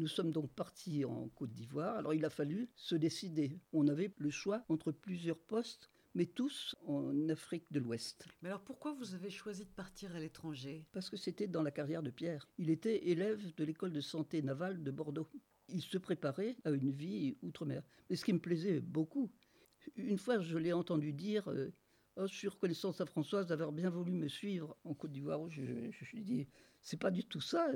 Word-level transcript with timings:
Nous 0.00 0.08
sommes 0.08 0.30
donc 0.30 0.50
partis 0.54 1.04
en 1.04 1.28
Côte 1.28 1.52
d'Ivoire. 1.52 1.98
Alors 1.98 2.14
il 2.14 2.24
a 2.24 2.30
fallu 2.30 2.70
se 2.74 2.94
décider. 2.94 3.60
On 3.74 3.86
avait 3.86 4.10
le 4.16 4.30
choix 4.30 4.64
entre 4.70 4.92
plusieurs 4.92 5.38
postes 5.38 5.90
mais 6.14 6.24
tous 6.24 6.74
en 6.86 7.28
Afrique 7.28 7.70
de 7.70 7.80
l'Ouest. 7.80 8.26
Mais 8.40 8.48
alors 8.48 8.62
pourquoi 8.62 8.94
vous 8.94 9.14
avez 9.14 9.28
choisi 9.28 9.66
de 9.66 9.70
partir 9.70 10.16
à 10.16 10.18
l'étranger? 10.18 10.86
Parce 10.90 11.10
que 11.10 11.18
c'était 11.18 11.46
dans 11.48 11.62
la 11.62 11.70
carrière 11.70 12.02
de 12.02 12.08
Pierre. 12.08 12.48
Il 12.56 12.70
était 12.70 13.08
élève 13.08 13.54
de 13.54 13.62
l'école 13.64 13.92
de 13.92 14.00
santé 14.00 14.40
navale 14.40 14.82
de 14.82 14.90
Bordeaux. 14.90 15.28
Il 15.68 15.82
se 15.82 15.98
préparait 15.98 16.56
à 16.64 16.70
une 16.70 16.90
vie 16.90 17.36
outre-mer. 17.42 17.82
Mais 18.08 18.16
ce 18.16 18.24
qui 18.24 18.32
me 18.32 18.40
plaisait 18.40 18.80
beaucoup, 18.80 19.30
une 19.96 20.18
fois 20.18 20.40
je 20.40 20.56
l'ai 20.56 20.72
entendu 20.72 21.12
dire 21.12 21.46
euh, 21.48 21.70
oh, 22.16 22.26
Je 22.26 22.34
suis 22.34 22.48
reconnaissance 22.48 23.02
à 23.02 23.06
Françoise 23.06 23.46
d'avoir 23.46 23.70
bien 23.70 23.90
voulu 23.90 24.12
me 24.12 24.28
suivve 24.28 24.66
en 24.84 24.94
Côte 24.94 25.12
d'Ivoire. 25.12 25.46
Je, 25.50 25.60
lui 25.60 26.18
ai 26.18 26.22
dit 26.22 26.48
C'est 26.80 26.98
pas 26.98 27.10
du 27.10 27.22
tout 27.22 27.42
ça. 27.42 27.68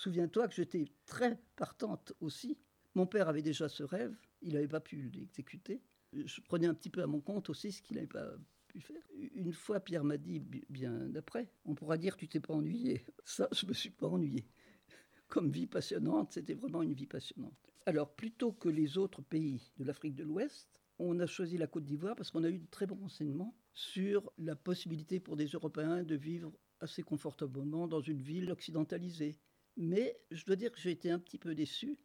Souviens-toi 0.00 0.48
que 0.48 0.54
j'étais 0.54 0.86
très 1.06 1.38
partante 1.56 2.12
aussi. 2.20 2.58
Mon 2.94 3.06
père 3.06 3.28
avait 3.28 3.42
déjà 3.42 3.68
ce 3.68 3.82
rêve, 3.82 4.16
il 4.42 4.54
n'avait 4.54 4.68
pas 4.68 4.80
pu 4.80 5.10
l'exécuter 5.14 5.82
je 6.12 6.40
prenais 6.40 6.66
un 6.66 6.74
petit 6.74 6.90
peu 6.90 7.02
à 7.02 7.06
mon 7.06 7.20
compte 7.20 7.50
aussi 7.50 7.72
ce 7.72 7.82
qu'il 7.82 7.96
n'avait 7.96 8.06
pas 8.06 8.32
pu 8.68 8.80
faire. 8.80 9.02
Une 9.34 9.52
fois, 9.52 9.80
Pierre 9.80 10.04
m'a 10.04 10.16
dit, 10.16 10.40
bien 10.68 10.92
d'après, 11.08 11.50
on 11.64 11.74
pourra 11.74 11.98
dire 11.98 12.16
tu 12.16 12.28
t'es 12.28 12.40
pas 12.40 12.54
ennuyé. 12.54 13.04
Ça, 13.24 13.48
je 13.52 13.66
me 13.66 13.72
suis 13.72 13.90
pas 13.90 14.08
ennuyé. 14.08 14.46
Comme 15.28 15.50
vie 15.50 15.66
passionnante, 15.66 16.32
c'était 16.32 16.54
vraiment 16.54 16.82
une 16.82 16.94
vie 16.94 17.06
passionnante. 17.06 17.72
Alors, 17.86 18.14
plutôt 18.14 18.52
que 18.52 18.68
les 18.68 18.98
autres 18.98 19.22
pays 19.22 19.72
de 19.78 19.84
l'Afrique 19.84 20.14
de 20.14 20.24
l'Ouest, 20.24 20.80
on 20.98 21.18
a 21.18 21.26
choisi 21.26 21.56
la 21.56 21.66
Côte 21.66 21.84
d'Ivoire 21.84 22.14
parce 22.14 22.30
qu'on 22.30 22.44
a 22.44 22.50
eu 22.50 22.58
de 22.58 22.66
très 22.66 22.86
bons 22.86 22.96
renseignements 22.96 23.56
sur 23.72 24.30
la 24.38 24.54
possibilité 24.54 25.18
pour 25.18 25.36
des 25.36 25.46
Européens 25.46 26.02
de 26.02 26.14
vivre 26.14 26.52
assez 26.80 27.02
confortablement 27.02 27.88
dans 27.88 28.00
une 28.00 28.20
ville 28.20 28.50
occidentalisée. 28.50 29.38
Mais 29.76 30.20
je 30.30 30.44
dois 30.44 30.56
dire 30.56 30.72
que 30.72 30.80
j'ai 30.80 30.90
été 30.90 31.10
un 31.10 31.18
petit 31.18 31.38
peu 31.38 31.54
déçu. 31.54 31.98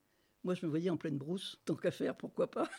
Moi, 0.44 0.54
je 0.54 0.66
me 0.66 0.70
voyais 0.70 0.90
en 0.90 0.98
pleine 0.98 1.18
brousse. 1.18 1.62
Tant 1.66 1.76
qu'à 1.76 1.92
faire, 1.92 2.16
pourquoi 2.16 2.50
pas 2.50 2.70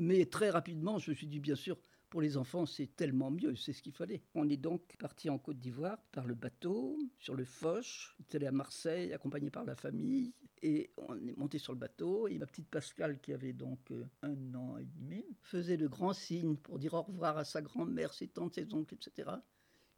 mais 0.00 0.26
très 0.26 0.48
rapidement, 0.48 1.00
je 1.00 1.10
me 1.10 1.16
suis 1.16 1.26
dit, 1.26 1.40
bien 1.40 1.56
sûr, 1.56 1.76
pour 2.08 2.22
les 2.22 2.36
enfants, 2.36 2.66
c'est 2.66 2.94
tellement 2.96 3.30
mieux, 3.30 3.56
c'est 3.56 3.72
ce 3.72 3.82
qu'il 3.82 3.92
fallait. 3.92 4.22
On 4.34 4.48
est 4.48 4.56
donc 4.56 4.96
parti 4.98 5.28
en 5.28 5.38
Côte 5.38 5.58
d'Ivoire 5.58 5.98
par 6.12 6.26
le 6.26 6.34
bateau, 6.34 6.98
sur 7.18 7.34
le 7.34 7.44
Foch. 7.44 8.14
On 8.18 8.22
est 8.22 8.34
allé 8.36 8.46
à 8.46 8.52
Marseille, 8.52 9.12
accompagné 9.12 9.50
par 9.50 9.64
la 9.64 9.74
famille. 9.74 10.32
Et 10.62 10.92
on 10.96 11.26
est 11.26 11.36
monté 11.36 11.58
sur 11.58 11.72
le 11.72 11.78
bateau. 11.78 12.28
Et 12.28 12.38
ma 12.38 12.46
petite 12.46 12.68
Pascale, 12.68 13.20
qui 13.20 13.32
avait 13.32 13.52
donc 13.52 13.90
euh, 13.90 14.06
un 14.22 14.54
an 14.54 14.78
et 14.78 14.86
demi, 14.86 15.24
faisait 15.42 15.76
le 15.76 15.88
grand 15.88 16.12
signe 16.12 16.56
pour 16.56 16.78
dire 16.78 16.94
au 16.94 17.02
revoir 17.02 17.36
à 17.36 17.44
sa 17.44 17.60
grand-mère, 17.60 18.14
ses 18.14 18.28
tantes, 18.28 18.54
ses 18.54 18.72
oncles, 18.72 18.94
etc. 18.94 19.30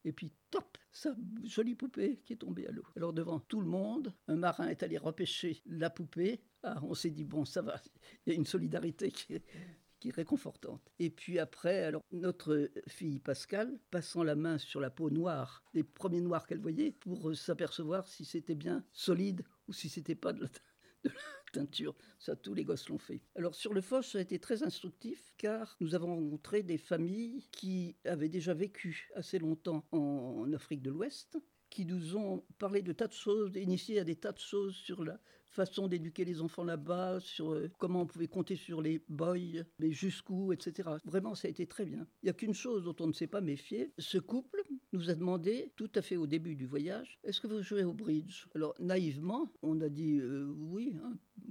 Et 0.03 0.11
puis, 0.11 0.33
top, 0.49 0.77
sa 0.91 1.15
jolie 1.43 1.75
poupée 1.75 2.21
qui 2.25 2.33
est 2.33 2.37
tombée 2.37 2.67
à 2.67 2.71
l'eau. 2.71 2.85
Alors, 2.95 3.13
devant 3.13 3.39
tout 3.39 3.61
le 3.61 3.67
monde, 3.67 4.13
un 4.27 4.35
marin 4.35 4.67
est 4.67 4.83
allé 4.83 4.97
repêcher 4.97 5.61
la 5.65 5.89
poupée. 5.89 6.41
Ah, 6.63 6.79
on 6.83 6.93
s'est 6.93 7.11
dit, 7.11 7.23
bon, 7.23 7.45
ça 7.45 7.61
va, 7.61 7.79
il 8.25 8.33
y 8.33 8.35
a 8.35 8.39
une 8.39 8.45
solidarité 8.45 9.11
qui 9.11 9.33
est, 9.33 9.43
réconfortante. 10.15 10.81
Et 10.97 11.11
puis 11.11 11.37
après, 11.37 11.83
alors 11.83 12.01
notre 12.11 12.71
fille 12.87 13.19
Pascal, 13.19 13.79
passant 13.91 14.23
la 14.23 14.33
main 14.33 14.57
sur 14.57 14.79
la 14.79 14.89
peau 14.89 15.11
noire, 15.11 15.63
les 15.75 15.83
premiers 15.83 16.21
noirs 16.21 16.47
qu'elle 16.47 16.59
voyait, 16.59 16.91
pour 16.91 17.35
s'apercevoir 17.35 18.07
si 18.07 18.25
c'était 18.25 18.55
bien 18.55 18.83
solide 18.93 19.43
ou 19.67 19.73
si 19.73 19.89
c'était 19.89 20.15
pas 20.15 20.33
de 20.33 20.41
la, 20.41 20.47
teinture. 21.53 21.95
Ça, 22.19 22.35
tous 22.35 22.53
les 22.53 22.63
gosses 22.63 22.89
l'ont 22.89 22.97
fait. 22.97 23.21
Alors 23.35 23.55
sur 23.55 23.73
le 23.73 23.81
Foch, 23.81 24.05
ça 24.05 24.17
a 24.17 24.21
été 24.21 24.39
très 24.39 24.63
instructif 24.63 25.33
car 25.37 25.75
nous 25.79 25.95
avons 25.95 26.15
rencontré 26.15 26.63
des 26.63 26.77
familles 26.77 27.47
qui 27.51 27.95
avaient 28.05 28.29
déjà 28.29 28.53
vécu 28.53 29.09
assez 29.15 29.39
longtemps 29.39 29.85
en 29.91 30.51
Afrique 30.53 30.81
de 30.81 30.91
l'Ouest 30.91 31.37
qui 31.71 31.85
nous 31.85 32.15
ont 32.15 32.43
parlé 32.59 32.83
de 32.83 32.93
tas 32.93 33.07
de 33.07 33.13
choses, 33.13 33.55
initié 33.55 33.99
à 33.99 34.03
des 34.03 34.17
tas 34.17 34.33
de 34.33 34.39
choses 34.39 34.75
sur 34.75 35.03
la 35.03 35.19
façon 35.51 35.87
d'éduquer 35.87 36.25
les 36.25 36.41
enfants 36.41 36.63
là-bas, 36.63 37.19
sur 37.19 37.51
euh, 37.51 37.69
comment 37.77 38.01
on 38.01 38.05
pouvait 38.05 38.27
compter 38.27 38.55
sur 38.55 38.81
les 38.81 39.03
boys, 39.09 39.63
mais 39.79 39.91
jusqu'où, 39.91 40.53
etc. 40.53 40.89
Vraiment, 41.05 41.35
ça 41.35 41.47
a 41.47 41.51
été 41.51 41.67
très 41.67 41.85
bien. 41.85 42.07
Il 42.21 42.25
n'y 42.25 42.29
a 42.29 42.33
qu'une 42.33 42.53
chose 42.53 42.83
dont 42.83 42.95
on 42.99 43.07
ne 43.07 43.13
s'est 43.13 43.27
pas 43.27 43.41
méfié. 43.41 43.91
Ce 43.97 44.17
couple 44.17 44.63
nous 44.93 45.09
a 45.09 45.15
demandé, 45.15 45.71
tout 45.75 45.91
à 45.95 46.01
fait 46.01 46.17
au 46.17 46.27
début 46.27 46.55
du 46.55 46.65
voyage, 46.65 47.19
est-ce 47.23 47.41
que 47.41 47.47
vous 47.47 47.61
jouez 47.61 47.83
au 47.83 47.93
bridge? 47.93 48.47
Alors, 48.55 48.73
naïvement, 48.79 49.51
on 49.61 49.81
a 49.81 49.89
dit 49.89 50.19
euh, 50.19 50.53
oui, 50.57 50.95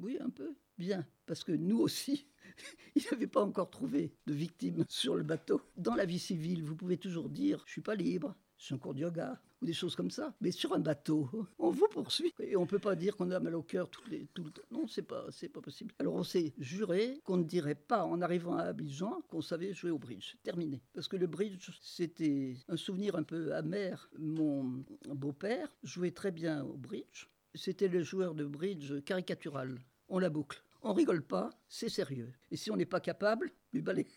oui, 0.00 0.18
un 0.20 0.30
peu. 0.30 0.54
Bien, 0.78 1.06
parce 1.26 1.44
que 1.44 1.52
nous 1.52 1.78
aussi, 1.78 2.26
ils 2.94 3.04
n'avaient 3.10 3.26
pas 3.26 3.42
encore 3.42 3.70
trouvé 3.70 4.12
de 4.26 4.34
victimes 4.34 4.84
sur 4.88 5.16
le 5.16 5.22
bateau. 5.22 5.60
Dans 5.76 5.94
la 5.94 6.06
vie 6.06 6.18
civile, 6.18 6.62
vous 6.62 6.76
pouvez 6.76 6.96
toujours 6.96 7.28
dire, 7.28 7.62
je 7.66 7.72
suis 7.72 7.80
pas 7.80 7.94
libre, 7.94 8.34
je 8.56 8.66
suis 8.66 8.74
en 8.74 8.78
cours 8.78 8.94
de 8.94 9.00
yoga, 9.00 9.40
ou 9.60 9.66
des 9.66 9.72
choses 9.72 9.96
comme 9.96 10.10
ça. 10.10 10.34
Mais 10.40 10.50
sur 10.50 10.72
un 10.72 10.78
bateau, 10.78 11.28
on 11.58 11.70
vous 11.70 11.88
poursuit. 11.88 12.32
Et 12.40 12.56
on 12.56 12.62
ne 12.62 12.66
peut 12.66 12.78
pas 12.78 12.96
dire 12.96 13.16
qu'on 13.16 13.30
a 13.30 13.40
mal 13.40 13.54
au 13.54 13.62
cœur 13.62 13.88
tout, 13.90 14.02
tout 14.34 14.44
le 14.44 14.50
temps. 14.50 14.62
Non, 14.70 14.86
c'est 14.86 15.02
pas, 15.02 15.26
c'est 15.30 15.48
pas 15.48 15.60
possible. 15.60 15.94
Alors 15.98 16.14
on 16.14 16.22
s'est 16.22 16.52
juré 16.58 17.20
qu'on 17.24 17.36
ne 17.36 17.44
dirait 17.44 17.74
pas 17.74 18.04
en 18.04 18.20
arrivant 18.20 18.56
à 18.56 18.64
Abidjan 18.64 19.22
qu'on 19.28 19.42
savait 19.42 19.72
jouer 19.72 19.90
au 19.90 19.98
bridge. 19.98 20.36
Terminé. 20.42 20.82
Parce 20.92 21.08
que 21.08 21.16
le 21.16 21.26
bridge, 21.26 21.70
c'était 21.80 22.56
un 22.68 22.76
souvenir 22.76 23.16
un 23.16 23.22
peu 23.22 23.54
amer. 23.54 24.10
Mon 24.18 24.84
beau-père 25.08 25.74
jouait 25.82 26.12
très 26.12 26.30
bien 26.30 26.64
au 26.64 26.76
bridge. 26.76 27.28
C'était 27.54 27.88
le 27.88 28.02
joueur 28.02 28.34
de 28.34 28.44
bridge 28.44 29.02
caricatural. 29.04 29.80
On 30.12 30.18
la 30.18 30.28
boucle. 30.28 30.62
On 30.82 30.92
rigole 30.92 31.22
pas, 31.22 31.50
c'est 31.68 31.88
sérieux. 31.88 32.32
Et 32.50 32.56
si 32.56 32.70
on 32.72 32.76
n'est 32.76 32.84
pas 32.84 32.98
capable, 33.00 33.52
du 33.72 33.80
balai. 33.80 34.08